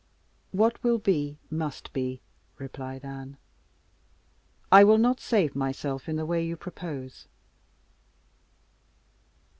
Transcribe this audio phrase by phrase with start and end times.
[0.49, 2.21] "What will be, must be!"
[2.57, 3.37] replied Anne.
[4.71, 7.27] "I will not save myself in the way you propose."